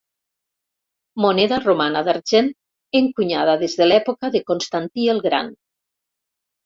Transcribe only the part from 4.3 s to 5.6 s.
de Constantí el Gran.